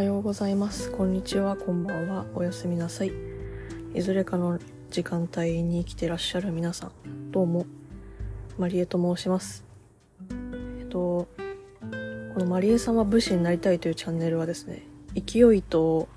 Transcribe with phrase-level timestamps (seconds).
[0.00, 0.90] はようございます。
[0.90, 2.24] こんにちは、こんばんは。
[2.34, 3.12] おやすみなさい。
[3.92, 4.58] いずれかの
[4.88, 7.66] 時間帯に生きてらっしゃる皆さん、どうも、
[8.56, 9.62] マリエと申します。
[10.78, 11.28] えっと、
[12.32, 14.84] このマリエさんは武士になりたいというチャンネルはですね、
[15.14, 16.08] 勢いと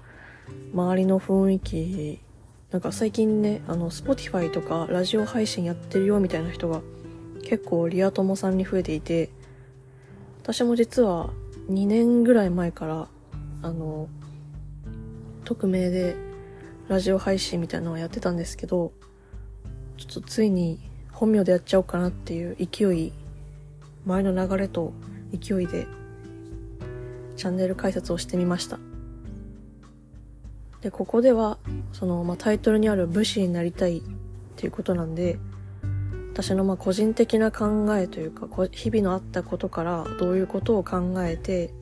[0.73, 2.21] 周りの雰囲気、
[2.71, 6.81] なんか最近ね、あの、Spotify とかラジオ配信やってるよみたいな人が
[7.43, 9.29] 結構リア友さんに増えていて、
[10.41, 11.31] 私も実は
[11.69, 13.09] 2年ぐらい前から
[13.63, 14.07] あの
[15.45, 16.15] 匿名で
[16.89, 18.91] ラジオ配信みたいなのをやってたんですけど
[19.97, 20.79] ちょっとついに
[21.11, 23.13] 本名でやっちゃおうかなっていう勢い
[24.05, 24.93] 前の流れと
[25.31, 25.87] 勢いで
[27.37, 28.79] チャンネル解説をしてみました。
[30.81, 31.57] でここでは
[31.93, 34.01] その、まあ、タイトルにある武士になりたいっ
[34.57, 35.39] ていうことなんで
[36.33, 41.73] 私のまあ個人的な考えというか日々のあったことからどういうことを考えて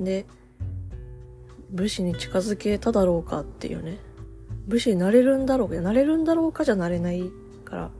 [0.00, 0.26] で
[1.72, 3.98] 武士に近づけただろうかっていうね
[4.66, 7.30] 武士になれるんだろうかなれるんだろうかじゃなれない
[7.64, 7.90] から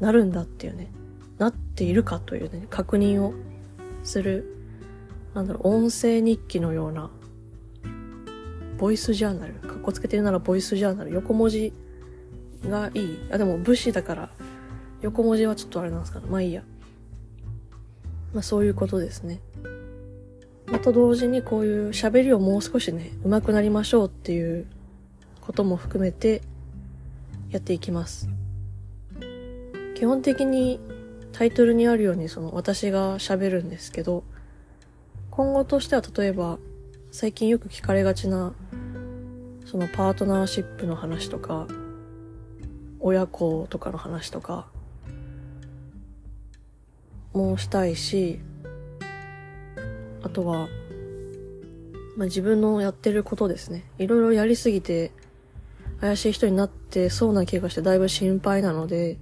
[0.00, 0.90] なるんだっていうね
[1.38, 3.34] なっているかというね確認を
[4.02, 4.56] する
[5.34, 7.10] なんだろう音声日記のような
[8.78, 11.72] ボイスジャーナルかっこつけてるならボイスジャーナル横文字
[12.68, 14.30] がいいあでも武士だから
[15.02, 16.26] 横文字はちょっとあれなんですかね。
[16.28, 16.62] まあいいや。
[18.32, 19.40] まあそういうことですね。
[20.72, 24.66] また同時にこういう喋りをもう少しね、上手くなりましょうっていう
[25.42, 26.40] ことも含めて
[27.50, 28.26] やっていきます。
[29.94, 30.80] 基本的に
[31.32, 34.24] タイトルにあるようにその私が喋るんですけど、
[35.30, 36.58] 今後としては例えば
[37.10, 38.54] 最近よく聞かれがちな
[39.66, 41.68] そのパートナーシップの話とか、
[42.98, 44.68] 親子とかの話とか、
[47.34, 48.40] もしたいし、
[50.22, 50.68] あとは、
[52.16, 53.84] まあ、自分のやってることですね。
[53.98, 55.12] いろいろやりすぎて、
[56.00, 59.18] 怪しい人になってそうな気がしてだいぶ心配なので、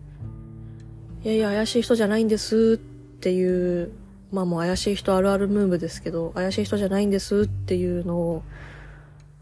[1.22, 3.93] いやいや怪しい人じゃないんですっていう、
[4.33, 8.43] まあもう怪しい人あるあるムーブですけど、怪しい人じゃないんですっていうのを、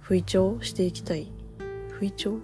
[0.00, 1.30] 吹聴していきたい。
[1.98, 2.38] 吹聴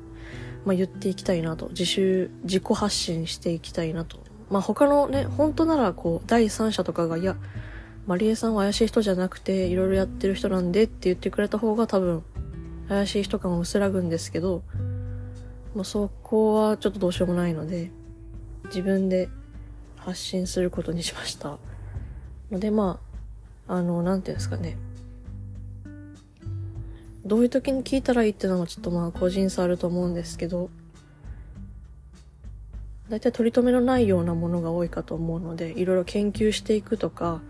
[0.65, 1.69] まあ言っていきたいなと。
[1.69, 4.19] 自主、自己発信していきたいなと
[4.51, 7.37] まあ他のね、本当ならこう、第三者とかが、いや、
[8.07, 12.23] マリエさんは怪しい人じゃなくて、いろいろやってる人なんでって言ってくれた方が多分、
[12.89, 14.63] 怪しい人感を薄らぐんですけど、
[15.75, 17.91] まあそこはちょっとどうしようもないので、
[18.67, 19.31] 自分で
[19.97, 21.59] 発信することにしました。
[22.51, 23.01] のでま
[23.67, 24.77] あ、あの、なんていうんですかね。
[27.25, 30.69] どういう時に聞いたらいいっていうのもちょっとまあ個人差あると思うんですけど、
[33.09, 37.41] 大体取り留めのないようなものが多いかと思うので、いろいろ研究していくとか、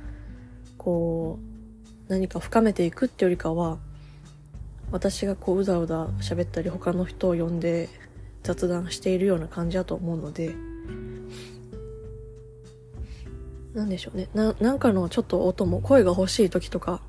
[0.84, 3.78] こう、何か深めていくってよりかは、
[4.93, 7.89] 私がこううだうだ喋ったり他の人を呼んで
[8.43, 10.55] 雑談しているような感じだと思うので、
[13.72, 14.28] なんでしょうね。
[14.34, 17.01] な、なんかのちょっと音も声が欲しい時とか、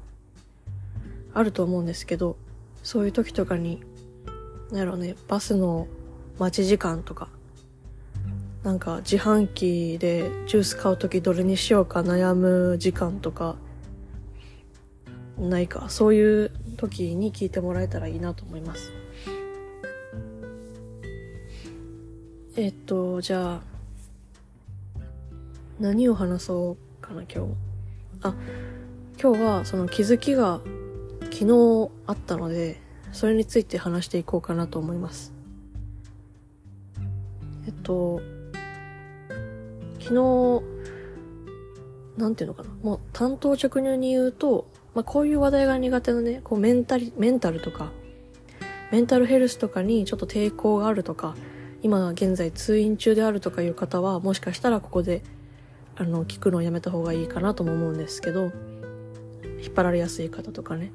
[1.33, 2.37] あると思うんですけど、
[2.81, 3.83] そういう時とかに、
[4.71, 5.87] なんやろうね、バスの
[6.39, 7.27] 待ち時間とか、
[8.63, 13.57] なんか自販機でジュース買うときどれにしようか悩む時間とか
[15.37, 15.89] ないか。
[15.89, 18.91] そういう時に聞いてもらえたらいいなと思います。
[22.57, 23.61] えっとじゃあ
[25.79, 27.53] 何を話そうかな今日。
[28.21, 28.33] あ
[29.21, 30.61] 今日はその気づきが
[31.31, 32.79] 昨日あったので
[33.11, 35.33] それについて話していこうかなと思います。
[37.65, 38.21] えっと
[40.05, 40.61] 昨日、
[42.15, 42.69] なんていうのかな。
[42.83, 47.91] もう担当直入に言うと、まあこういう話題が苦手なね、こうメンタリ、メンタルとか、
[48.91, 51.35] メンタルヘルスとかにちょっと抵抗があるとか、
[51.83, 55.21] 今現在通院中であるとかいう方は、もしかしたらここで、
[55.97, 58.51] あの、聞くのをやめた方がいいかなとも思うんですけど、
[59.61, 60.91] 引っ張られやすい方とかね。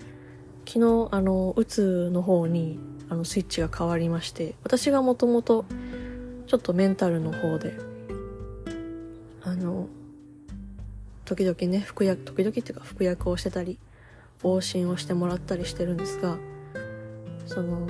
[0.67, 5.64] 昨日、あの、うつの方に、あの、スイッチが変わりまして、私がもともと、
[6.47, 7.75] ちょっとメンタルの方で、
[9.43, 9.88] あの、
[11.25, 13.79] 時々ね、服薬、時々っていうか服薬をしてたり、
[14.42, 16.38] 往診をしてもらったりしてるんですが、
[17.46, 17.88] その、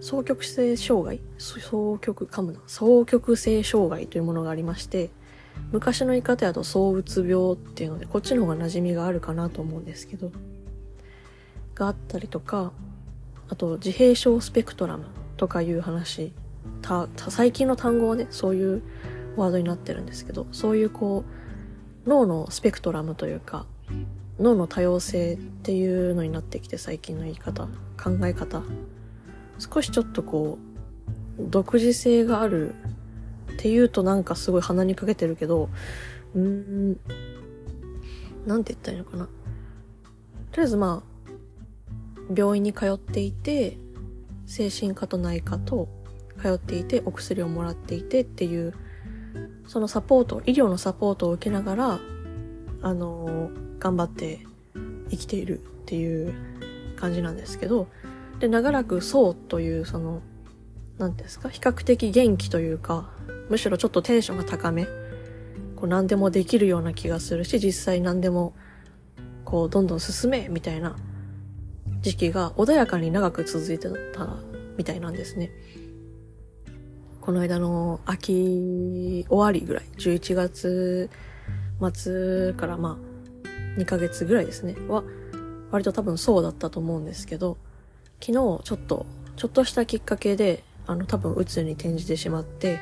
[0.00, 1.20] 双極性障害？
[1.38, 2.60] 双極、噛むな。
[2.66, 5.10] 双極性障害というものがありまして、
[5.72, 10.30] 昔の言い方だと躁うつ病っていうので、こっちの方が馴染みがあるかなと思うんですけど、
[11.74, 12.72] があったりとか、
[13.48, 15.06] あと自閉症スペクトラム
[15.36, 16.32] とかいう話、
[16.82, 18.82] た、最近の単語はね、そういう
[19.36, 21.24] ワードになってるんですけど、そういうこ
[22.06, 23.66] う、脳のスペクトラムというか、
[24.38, 27.66] 脳の多様性っていうのになってきて最近の言い方
[28.02, 28.62] 考え方。
[29.58, 30.58] 少しちょっとこ
[31.38, 32.74] う独自性がある
[33.54, 35.70] っていうとなんかすごい鼻にかけてるけど
[36.34, 37.00] うーん
[38.46, 39.24] なんて言ったらいいのかな。
[39.24, 39.30] と
[40.56, 41.16] りあえずまあ
[42.34, 43.78] 病院に通っていて
[44.46, 45.88] 精神科と内科と
[46.40, 48.74] 通っていてお薬をもらっていてっていう
[49.66, 52.00] そのサポート医療のサポートを受けながら
[52.82, 53.50] あの
[53.86, 54.40] 頑張って
[55.10, 56.34] 生きているっていう
[56.96, 57.86] 感じなんですけど
[58.40, 60.22] で長らくそうというその
[60.98, 63.08] 何ていうんですか比較的元気というか
[63.48, 64.86] むしろちょっとテンションが高め
[65.76, 68.54] こう何でもできるような気がするし実際何でも
[69.44, 70.96] こうどんどん進めみたいな
[72.00, 74.36] 時期が穏やかに長く続いてた
[74.76, 75.50] みたいなんですね。
[77.20, 81.10] この間の秋終わりぐらい、11月
[81.92, 83.05] 末からまあ
[83.76, 85.04] 2ヶ月ぐらいですね、は
[85.70, 87.56] 割と多分そうだったと思うんですけど、
[88.20, 89.06] 昨日ちょっと、
[89.36, 92.78] ちょっとしたきっかけで、あの多分鬱に転じてしまって、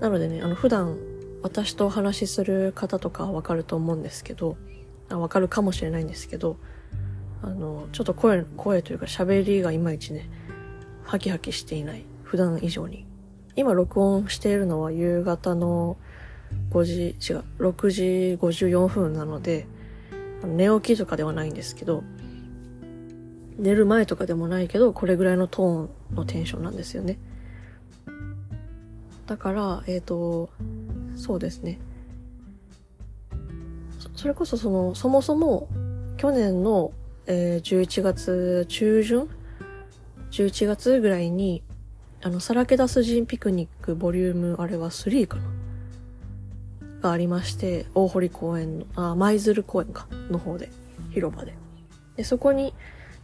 [0.00, 0.98] なのでね、あの普段
[1.42, 4.56] 私とお話しする方とかわかると思うんですけど、
[5.08, 6.56] わかるかもしれないんですけど、
[7.42, 10.28] あの、ちょっと声、声というか喋りがいまいちね、
[11.04, 12.04] ハキハキしていない。
[12.22, 13.06] 普段以上に。
[13.56, 15.96] 今録音しているのは夕方の
[16.70, 18.02] 5時、違う、6時
[18.40, 19.66] 54分なので、
[20.46, 22.02] 寝起きとかではないんですけど、
[23.58, 27.18] 寝る前とかでもないけど、これぐらいのトーンのテンションなんですよね。
[29.26, 30.50] だから、えっ、ー、と、
[31.16, 31.78] そうですね。
[34.16, 35.68] それこそその、そもそも、
[36.16, 36.92] 去年の、
[37.26, 39.28] えー、11月中旬
[40.30, 41.62] ?11 月ぐらいに、
[42.22, 45.42] あの、さらけ出す人ピクニックボリューム、あれは3かな
[47.00, 50.70] がありまして、大堀公園の、あ、舞鶴公園か、の方で、
[51.10, 51.54] 広場で。
[52.16, 52.74] で、そこに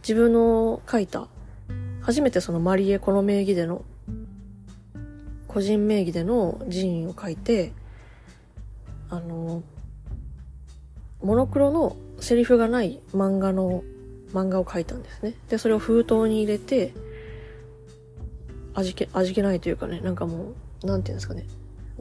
[0.01, 1.27] 自分の書いた、
[2.01, 3.83] 初めてそのマリエこの名義での
[5.47, 7.73] 個人名義での寺院を書いて、
[9.09, 9.63] あの、
[11.21, 13.83] モノクロのセリフがない漫画の、
[14.33, 15.33] 漫画を書いたんですね。
[15.49, 16.93] で、それを封筒に入れて、
[18.75, 20.53] 味気、味気ないというかね、なんかも
[20.83, 21.45] う、なんていうんですかね、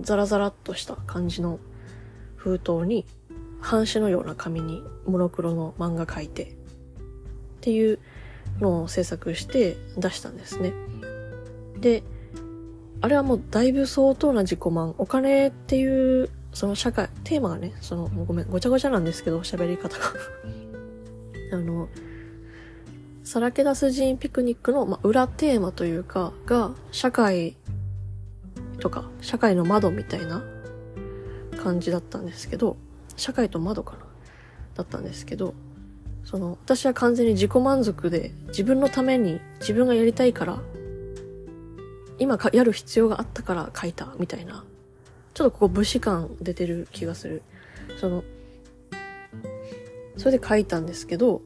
[0.00, 1.58] ザラザラっとした感じの
[2.37, 3.06] 封筒に、
[3.60, 6.46] 半紙のような紙にモノクロの漫画書いて、っ
[7.60, 7.98] ていう
[8.60, 10.72] のを制作して出したんですね。
[11.81, 12.02] で、
[13.00, 14.94] あれはもうだいぶ相当な自己満。
[14.98, 20.04] お金っていう、その社会、テーマがね、その、ごめん、ごちゃごちゃなんですけど、喋り方が
[21.52, 21.88] あの、
[23.25, 27.56] さらけ出す人ピクニックの、まあ、裏テーマというか、が、社会
[28.81, 30.43] とか、社会の窓みたいな
[31.62, 32.76] 感じだったんですけど、
[33.17, 34.06] 社会と窓かな
[34.75, 35.55] だったんですけど、
[36.25, 40.58] その、私は完全に自己満足で、自分のために、自分がやりたいから
[42.19, 44.64] 今かやる必要があったから書いたみたいな。
[45.34, 47.43] ちょっとここ武士感出てる気がする。
[47.99, 48.25] その、
[50.17, 51.43] それで書いたんですけど、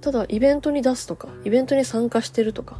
[0.00, 2.78] ただイベントに出すとか、イベントに参加してるとか、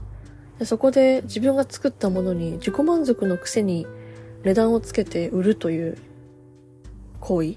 [0.59, 3.87] でそこで自分が作ったものに自己満足のくせに
[4.45, 5.99] 値段をつけて売るという
[7.21, 7.57] 行為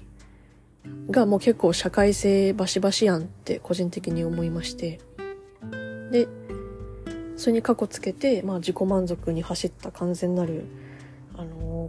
[1.10, 5.00] がもう結構社会性バシバシやんって個人的に思いまして。
[6.10, 6.28] で、
[7.36, 10.64] それに過去つけて、まあ、自己満足に走った完全なる、
[11.36, 11.88] あの、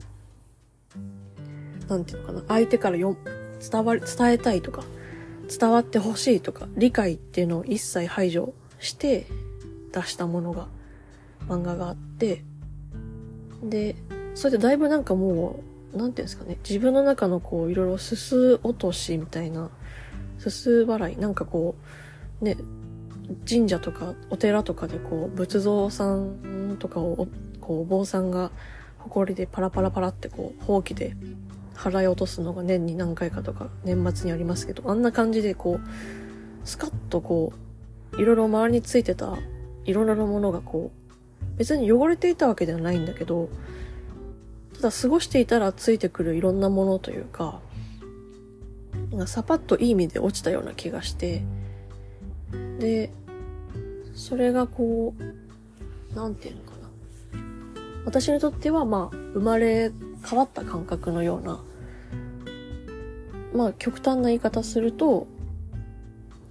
[1.90, 3.18] なんていうのかな、相手からよ
[3.60, 4.84] 伝わり、伝えたいとか、
[5.60, 9.28] 伝わってほしいとか、理解っていうのを一切排除して
[9.92, 10.68] 出したものが、
[11.52, 12.44] 漫画があって、
[13.64, 13.96] で、
[14.34, 15.60] それでだいぶなんかも
[15.94, 19.70] う、なんていうんですかね、自分の中のこう、いろいろすす落としみたいな、
[20.40, 21.76] すす払い、なんかこ
[22.42, 22.58] う、ね、
[23.48, 27.28] 神社とかお寺とかでこう仏像さんとかを
[27.60, 28.52] こうお坊さんが
[29.00, 31.16] 埃でパラパラパラってこうほうきで
[31.76, 37.54] 払い落とすのが年に何回かとか年末にありますけどあんな感じでこうスカッとこ
[38.14, 39.38] ういろいろ周りについてた
[39.86, 41.01] いろんなものがこう
[41.58, 43.50] 別に汚れていたわけではないんだけど
[44.76, 47.60] ただ過ごしていたらついてくるいろんなものというか
[49.26, 51.44] サパッといい意味で落ちたような気がして
[52.80, 53.12] で
[54.22, 56.90] それがこう、なんていうのかな。
[58.06, 59.92] 私にとってはまあ、生まれ
[60.24, 61.60] 変わった感覚のような、
[63.54, 65.28] まあ、極端な言い方すると、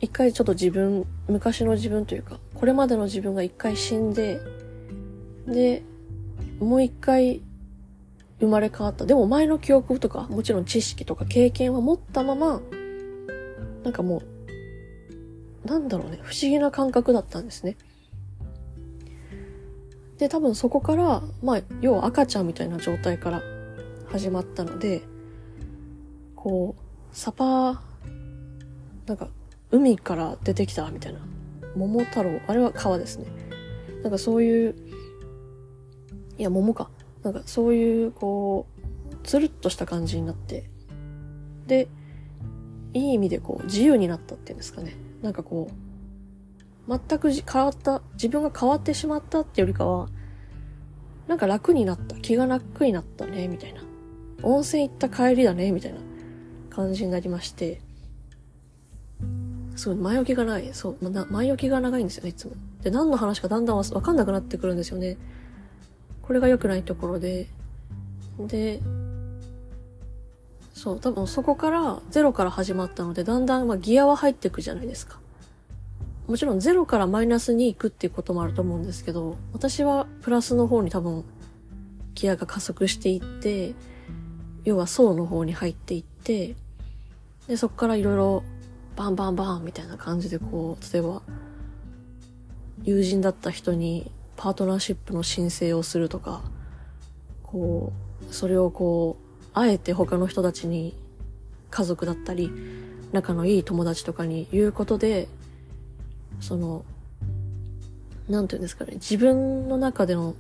[0.01, 4.41] 一回ちょっと自分、昔の自分というか、これまでの自分が一回死んで、
[5.47, 5.83] で、
[6.59, 7.43] もう一回
[8.41, 9.07] 生まれ変わった。
[9.07, 12.61] でも前の記憶とか、もちろん知識とか経験は持ったまま、
[13.85, 14.23] なんかも
[15.65, 17.77] う、なんだろうね、不思議な感覚だったんですね。
[20.19, 23.43] で、多分そこから、まあ、要は赤ちゃんみたいな状態から
[24.07, 25.03] 始まったので、
[26.35, 27.79] こう、サパー
[29.07, 29.29] なんか、
[29.71, 31.21] 海から出てきたみたいな。
[31.77, 33.27] 桃太郎、あれは川ですね。
[34.03, 34.75] なんかそういう、
[36.41, 36.89] いや、桃か。
[37.23, 38.67] なんかそういう、こ
[39.13, 40.71] う、つるっとした感じになって、
[41.67, 41.87] で、
[42.95, 44.97] いい意味でこう、自由になったっていうんですかね。
[45.21, 45.71] なんかこ
[46.89, 50.09] う、全く変わった、自分が変わってしまったってよりかは、
[51.29, 53.83] なんか楽になった、気が楽になったね、みたいな。
[54.43, 55.99] 温泉行った帰りだね、みたいな
[56.71, 57.83] 感じになりまして、
[59.77, 60.69] そう、前置きがない。
[60.73, 62.55] そう、ま、前置きが長いんですよね、いつも。
[62.83, 65.19] で、何の話かだんだんわかんなくなってくるんですよね。
[66.31, 67.49] これが良くないところで。
[68.39, 68.81] で、
[70.75, 75.19] そう、多分そこからゼロから始まったので、だんだんまギアは入っていくじゃないですか。
[76.29, 81.25] もちろんゼロからマイナスに行くっていうこともあると思うんですけど、私はプラスの方に多分
[82.15, 83.75] ギアが加速していって、
[84.63, 86.55] 要は層の方に入っていって、
[87.49, 88.45] で、そこからいろいろ
[88.95, 91.23] バンバンバンみたいな感じでこう、例えば、
[92.85, 96.41] 友人だった人にパートナーシップの申請をするとか、
[97.43, 97.93] こ
[98.27, 100.97] う、それをこう、あえて他の人たちに
[101.69, 102.51] 家族だったり、
[103.13, 105.29] 仲のいい友達とかに言うことで、
[106.41, 106.87] その、
[108.31, 110.35] なんていうんですかね、自分の中での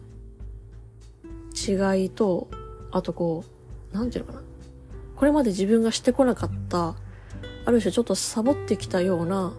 [1.54, 2.48] 違いと、
[2.92, 3.44] あとこ
[3.92, 4.44] う、なんていうのかな。
[5.14, 6.94] これまで自分がしてこなかった、
[7.66, 9.52] ある種ちょっとサボってきたような、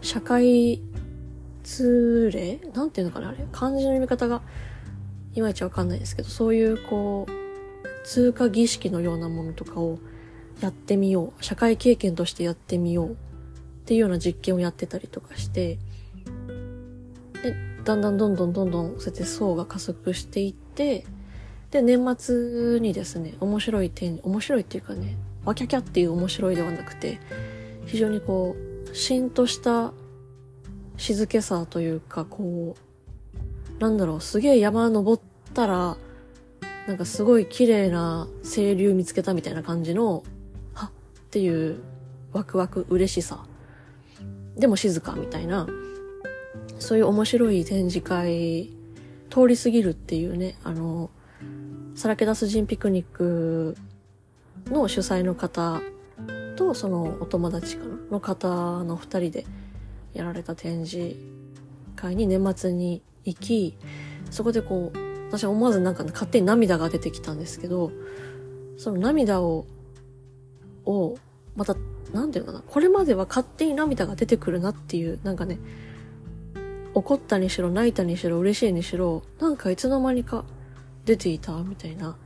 [0.00, 0.80] 社会
[1.66, 2.60] 通例？
[2.72, 3.38] なんていうのかなあれ？
[3.50, 4.40] 漢字の読み方が、
[5.34, 9.98] いまいちわかんないですけど、そういうこう、通過儀式のようなものとかを
[10.60, 11.44] やってみよう。
[11.44, 13.10] 社会経験としてやってみよう。
[13.10, 13.14] っ
[13.84, 15.78] ていうような実験をやってたりとかして、
[17.42, 17.54] で、
[17.84, 21.04] だんだんどんどんどんどんそうやって層が加速していって、
[21.70, 27.20] で、年末にですね、面白い点、面白いっていうかね、わキャキャっていう面白いではなくて、
[27.86, 28.56] 非常にこ
[28.90, 29.92] う、しんとした
[30.96, 35.22] 静けさというか、こう、なんだろう、すげえ山登っ
[35.54, 35.96] たら、
[36.86, 40.22] なんかすごい綺麗な清流見つけたみたいな感じの、
[40.72, 40.90] はっ
[41.30, 41.80] ていう
[42.32, 43.44] ワクワク嬉しさ。
[44.56, 45.66] でも静かみたいな、
[46.78, 48.70] そういう面白い展示会、
[49.28, 51.10] 通り過ぎるっていうね、あの、
[51.94, 53.76] さらけ出す人ピクニック
[54.66, 55.80] の主催の方
[56.56, 59.46] と、そのお友達かなの方の二人で
[60.16, 61.14] やられた展示
[61.94, 63.76] 会に年末に行き、
[64.30, 67.90] そこでこう、私は思わずなんか、勝手に涙が出てきたんですけど、
[68.76, 69.66] その涙を、
[70.84, 71.16] を、
[71.56, 71.74] また
[72.12, 75.58] なんていうのかな、これまでは勝手に涙が出てくるなっていう、なんかね、
[76.94, 80.44] 怒ったにしろ、泣いたにしろ、嬉しいにしろ、なんかいつの間にか
[81.04, 82.16] 出ていたみたいな。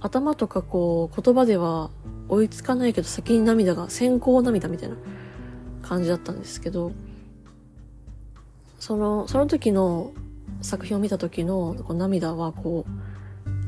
[0.00, 1.90] 頭とかこう、言葉では
[2.28, 4.96] 追いつかないけど先に涙が、先行涙みたいな
[5.82, 6.92] 感じだったんですけど、
[8.86, 10.12] その、その時の
[10.62, 12.90] 作品を見た時のこう涙はこう、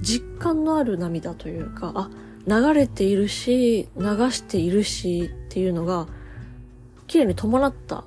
[0.01, 2.11] 実感のある涙というか、あ、
[2.47, 6.07] 流れているし、流しているしっていうのが、
[7.09, 8.05] 綺麗に伴った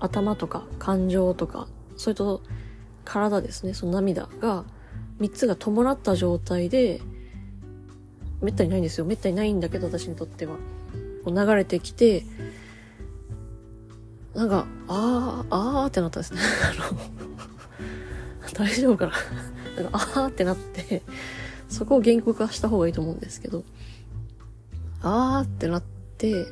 [0.00, 2.42] 頭とか感情とか、それと
[3.04, 4.64] 体ですね、その涙が、
[5.20, 7.00] 三つが伴った状態で、
[8.42, 9.04] めったにないんですよ。
[9.04, 10.56] めったにないんだけど、私にとっては。
[11.24, 12.24] こう流れてきて、
[14.34, 16.40] なんか、あー、あーってなったんですね。
[16.64, 17.00] あの、
[18.52, 19.12] 大丈夫かな
[19.82, 21.02] なんか、あーってなって、
[21.68, 23.64] そこを言語化した方がいいと思うんですけど、
[25.02, 25.82] あーってなっ
[26.18, 26.46] て、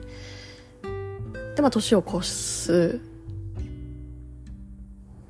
[1.55, 3.01] で、まあ、年を越す。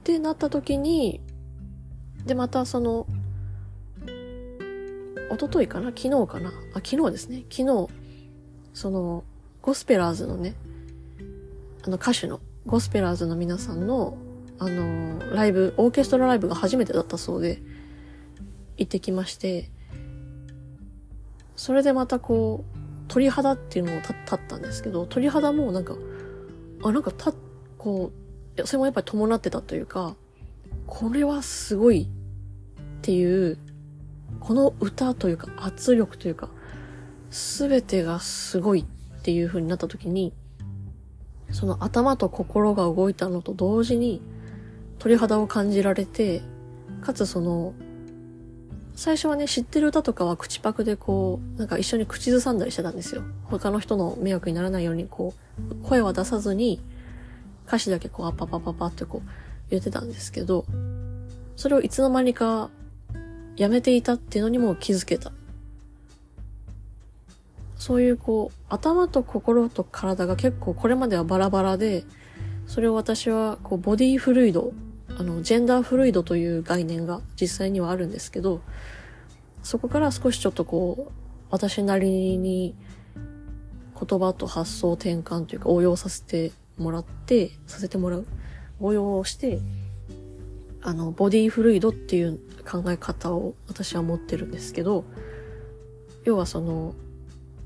[0.00, 1.20] ってなった時に、
[2.26, 3.06] で、またその、
[5.30, 5.88] 一昨日かな？
[5.88, 6.50] 昨日かな？
[6.74, 7.44] あ、昨日ですね。
[7.50, 7.88] 昨日、
[8.72, 9.24] その、
[9.60, 10.54] ゴスペラーズのね、
[11.88, 14.18] あの歌手の、ゴスペラーズの皆さんの、
[14.58, 17.62] あの、ライブ、オーケストラライブが初めてだったそうで、
[18.76, 19.70] 行ってきまして、
[21.56, 22.78] それでまたこう、
[23.08, 25.96] 鳥肌っていうのを立ったんですけど、鳥肌もなんか、
[26.82, 27.32] あ、なんかた、
[27.78, 28.12] こ
[28.54, 30.14] う、それもやっぱり伴ってたというか、
[30.86, 32.06] これはすごいっ
[33.00, 33.56] ていう、
[34.40, 36.50] この歌というか圧力というか、
[37.30, 40.34] すべてがすごいっていう風になった時に、
[41.50, 44.20] その頭と心が動いたのと同時に
[44.98, 46.42] 鳥肌を感じられて、
[47.02, 47.74] かつその
[48.98, 53.22] 最初はね、知ってる歌とかは口パクでこう、なんか一緒に口ずさんだりしてたんですよ。
[53.44, 55.34] 他の人の迷惑にならないようにこ
[55.70, 56.80] う、声は出さずに、
[57.68, 59.30] 歌詞だけこう、あパパパパってこう、
[59.70, 60.64] 言ってたんですけど、
[61.54, 62.70] それをいつの間にか
[63.56, 65.30] やめていたっていうのにも気づけた。
[67.78, 72.04] そういうこう、頭と心と体が結構これまではバラバラで、
[72.66, 74.72] それを私はこう、ボディフルイド、
[75.16, 78.60] あの、ジェンダーフルイドという概念が実際にはあるんですけど、
[79.62, 81.12] そこから少しちょっとこう、
[81.50, 82.74] 私なりに
[83.94, 88.26] 言葉と発想転換というか応用させてもらって、させてもらう。
[88.80, 89.60] 応用をして、
[90.82, 95.04] あの、ボディフルイドっていう考え方を私は持ってるんですけど、
[96.24, 96.94] 要はその、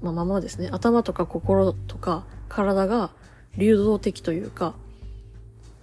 [0.03, 3.11] まあ、ままですね、頭とか心とか体が
[3.57, 4.75] 流動的というか、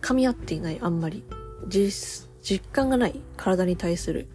[0.02, 1.24] 噛み合っていない、あんまり。
[1.68, 4.28] 実、実感がない体に対する。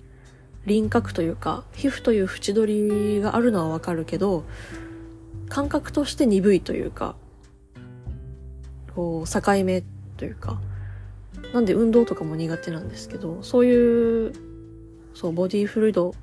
[0.67, 4.45] 輪郭というか、皮膚という縁取りがあるのはわかるけど、
[5.49, 7.17] 感覚として鈍いというか、
[8.95, 9.83] こう、境目
[10.17, 10.61] というか、
[11.53, 14.33] なんで運動とかも苦手なんですけど、そういう、
[15.15, 16.15] そう、ボディフルイド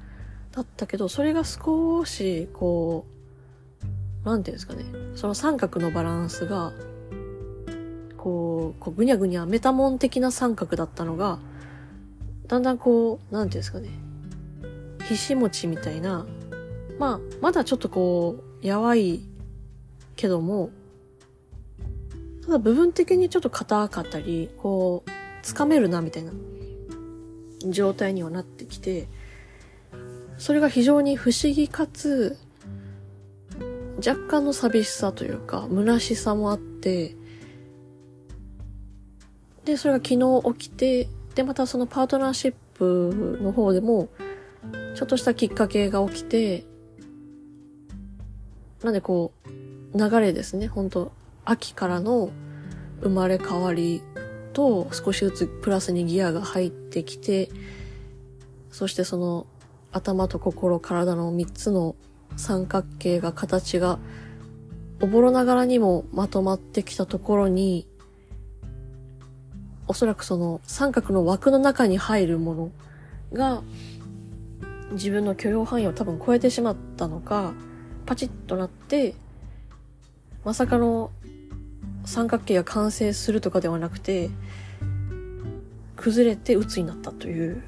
[0.51, 3.21] だったけど、それが少し、こう、
[4.24, 4.86] なんていうんですかね、
[5.16, 6.74] その三角のバランスが、
[8.18, 11.40] こう、こうぐにゃぐにゃメタモン的な三角だったのが、
[12.48, 13.90] だんだんこう、なんていうんですかね、
[15.08, 16.25] ひし餅みたいな、
[17.00, 19.22] まあ、まだちょっとこう、やわい
[20.16, 20.70] けども、
[22.46, 25.10] ただ部分的にちょっと硬かったり、こう、
[25.42, 26.32] つかめるなみたいな
[27.68, 29.08] 状態にはなってきて、
[30.38, 32.38] それが非常に不思議かつ、
[33.98, 37.15] 若干の寂しさというか、虚しさもあって、
[39.65, 44.10] で、それが昨日起きて、で、またそのパートナーシップの方でも、
[44.95, 46.65] ちょっとしたきっかけが起きて、
[48.84, 49.32] なんでこ
[49.93, 51.12] う、流れですね、本当
[51.45, 52.32] 秋からの
[53.01, 54.01] 生まれ変わり
[54.54, 57.49] と少しずつプラスにギアが入ってきて、
[58.71, 59.47] そしてその
[59.91, 61.95] 頭と心、体の3つの
[62.38, 64.00] 三角形が形が
[65.02, 67.88] おぼろながらにもまとまってきたところに、
[69.88, 72.72] おそらくその三角の枠の中に入るもの
[73.34, 73.63] が
[74.91, 77.54] 自分の許容範囲を多分超えてしまったのか、
[78.06, 79.15] パチッとなって、
[80.44, 81.12] まさかの
[82.06, 84.30] 三角形が完成するとかではなくて、
[85.96, 87.62] 崩れて鬱になったという、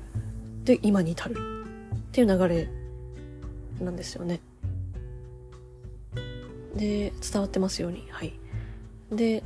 [0.63, 2.69] で、今に至るっていう流れ
[3.83, 4.39] なんですよね。
[6.75, 8.07] で、伝わってますように。
[8.09, 8.33] はい。
[9.11, 9.43] で、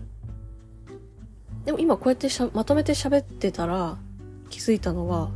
[1.65, 3.97] でも今こうやってしゃまとめて喋ってたら
[4.49, 5.29] 気づいたのは、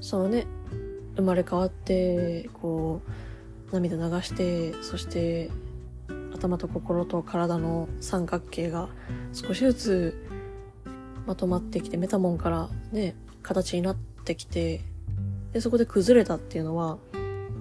[0.00, 0.46] そのね、
[1.16, 3.02] 生まれ変わって、こ
[3.70, 5.50] う、涙流して、そして
[6.38, 8.88] 頭と心と体の三角形が
[9.32, 10.26] 少しずつ
[11.26, 14.82] まとまってきてメタモンからね形になってきて
[15.52, 16.98] でそこで崩れたっていうのは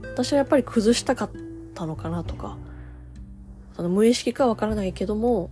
[0.04, 1.32] 私はやっぱり崩したかっ
[1.73, 2.58] たのかなとか
[3.78, 5.50] その無意識かわからないけども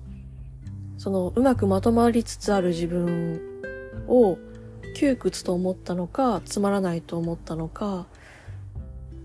[0.98, 3.40] そのうまくまとまりつつある自分
[4.10, 4.38] を
[4.96, 8.08] 窮屈と思ったのかつまらないと思ったのか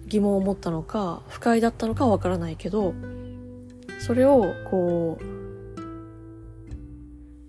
[0.06, 2.94] 疑問を持ったのか不快だったのかわからないけど
[4.00, 5.18] それを、こ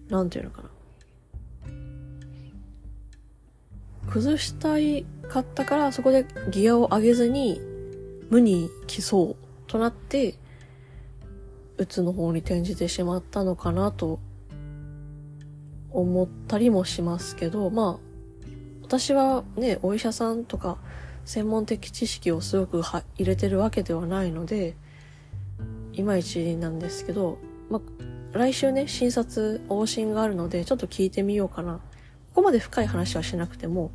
[0.09, 0.69] う、なんていうのかな。
[4.11, 7.61] 崩したいかったから、そこでギアを上げずに、
[8.29, 9.35] 無に来そう
[9.67, 10.35] となって、
[11.77, 14.19] うつの方に転じてしまったのかなと
[15.91, 18.47] 思ったりもしますけど、まあ、
[18.81, 20.77] 私はね、お医者さんとか
[21.25, 24.75] 専門的知識をすごく入れてるわけではないので、
[25.93, 27.37] いまいちなんですけど、
[27.69, 27.81] まあ
[28.33, 31.75] 来週ね、診察、往診があるので、ちょっと聞いてみようかな。
[31.75, 33.91] ここまで深い話はしなくても、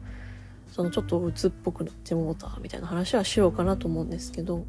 [0.70, 4.66] そのちょっと鬱っぽくなってもうた、みたいな話はしようかなと思うんですけど、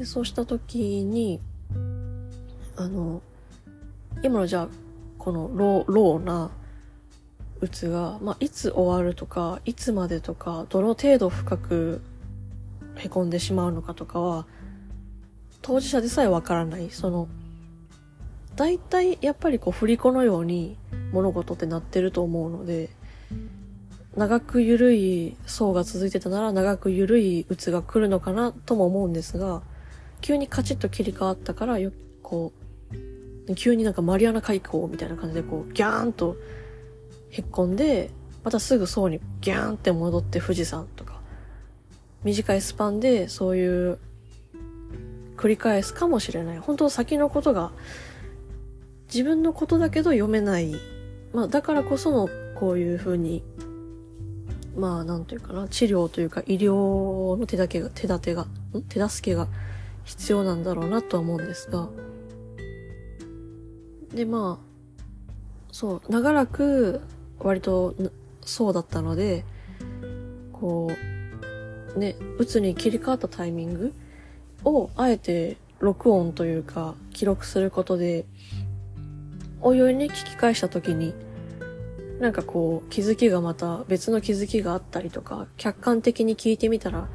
[0.00, 1.40] で、そうした時に、
[2.74, 3.20] あの、
[4.22, 4.68] 今のじゃあ、
[5.18, 6.50] このロー、ローな、
[7.60, 12.00] うつが、まあ、いつ終わるとか、いつまでとか、どの程度深く
[12.96, 14.46] 凹んでしまうのかとかは、
[15.60, 17.28] 当事者でさえわからない、その、
[18.56, 20.78] 大体やっぱりこう振り子のように
[21.12, 22.88] 物事ってなってると思うので、
[24.16, 29.60] 長く緩い躁が続いてたなら長く緩い鬱が来るのかなとも思うんですが、
[30.20, 32.52] 急にカチッと切り替わったからよ、こ
[33.48, 36.36] う、急になんかマリアナ海溝みたいな感じでこう、ギャーンと
[37.30, 38.10] へっこんで、
[38.44, 41.20] またすぐそうにギャーンって戻って富士山とか、
[42.24, 43.98] 短いスパンでそういう
[45.36, 46.58] 繰り返すかもしれない。
[46.58, 47.70] 本当先のことが
[49.06, 50.74] 自分のことだけど読めない。
[51.32, 53.42] まあだからこそのこういうふうに、
[54.76, 58.82] まあなんというかな、治療というか医療の手だけが、手立てが、ん？
[58.88, 59.48] 手助けが
[60.04, 61.88] 必要なんだろうなとは思うんですが。
[64.14, 64.70] でまあ、
[65.72, 67.00] そう、長らく
[67.38, 67.94] 割と
[68.40, 69.44] そうだったので、
[70.52, 70.90] こ
[71.94, 73.94] う、ね、鬱に切り替わったタイミング
[74.64, 78.26] をあえて録音というか記録することで、
[79.60, 81.14] おいおいに聞き返した時に、
[82.18, 87.08] なんかこう気づきがまた別の気づきがあったりとか、客観的に聞いてみたら、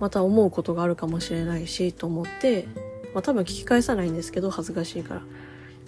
[0.00, 2.66] また思うことがあるかもしれないし、と思って、
[3.14, 5.20] まあ多分聞き返さないんですけど、恥ずかしいから。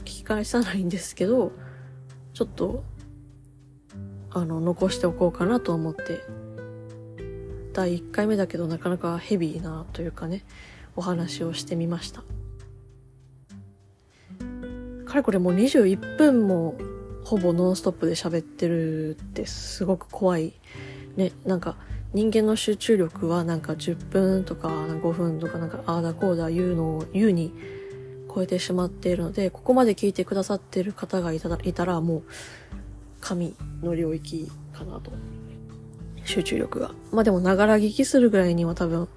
[0.00, 1.52] 聞き返さないんですけど、
[2.32, 2.84] ちょっと、
[4.30, 6.20] あの、残しておこうかなと思って、
[7.72, 10.44] 第1回目だけどなかなかヘビーなというかね、
[10.96, 12.24] お話をしてみました。
[15.10, 16.76] かれこれもう21分も
[17.24, 20.54] ほぼノンストップで喋ってるってすごく怖い。
[21.16, 21.76] ね、なんか
[22.12, 27.52] 人間の集中力はなんか10分とか5分とかなんかああだこうだ言うのを言うに
[28.34, 32.22] 超えてしまっているので、ここまで聞いてくださってる方がいたらもう
[33.20, 35.12] 神の領域かなと。
[36.24, 36.92] 集中力が。
[37.12, 39.08] まあでもながら聞きするぐらいには多分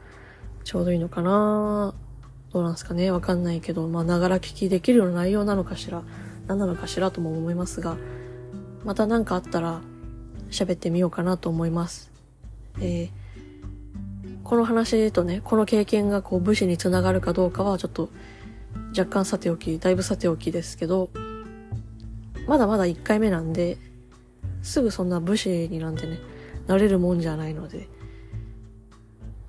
[0.63, 1.93] ちょうどいいのかな
[2.53, 6.03] どうなんすかねわかんないけど、まあながら聞きできるような内容なのかしら、
[6.47, 7.97] 何なのかしらとも思いますが、
[8.84, 9.82] また何かあったら
[10.51, 12.12] 喋ってみようかなと思います。
[12.79, 13.09] えー、
[14.43, 18.09] この話とね、この経験がこう武士につながるかどうかはちょっと
[18.97, 21.09] 若干さておき、だいぶさておきですけど、
[22.47, 23.77] まだまだ1回目なんで、
[24.62, 26.19] すぐそんな武士になんてね、
[26.67, 27.88] なれるもんじゃないので、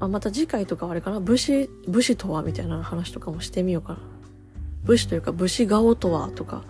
[0.00, 3.98] あ、また次回とかあれかな武士、武士とはみたいな話とかもしてみようかな。
[4.84, 6.64] 武士というか武士顔とはとか、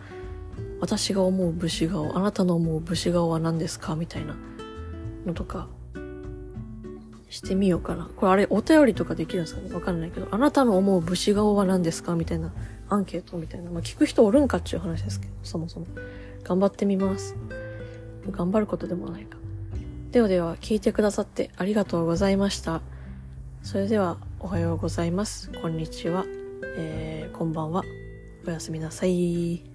[0.80, 4.36] 私が思う武士顔、あなたの思う武士顔は何ですかみたいな
[5.26, 5.68] のとか、
[7.34, 8.08] してみようかな。
[8.16, 9.74] これあれ、お便りとかできるんですかね？
[9.74, 12.14] わかんないけど、あなたの思う武士顔は何ですか？
[12.14, 12.52] みたいな
[12.88, 13.72] アンケートみたいな。
[13.72, 15.86] まあ、聞く人おるんかっていう話ですけど、そもそも。
[16.44, 17.34] 頑張ってみます。
[18.30, 19.36] 頑張ることでもないか。
[20.12, 22.82] ではでは、聞いてくださってありがとうございました。
[23.64, 25.50] それでは、おはようございます。
[25.60, 26.24] こんにちは。
[26.76, 27.82] えー、こんばんは。
[28.46, 29.73] おやすみなさい。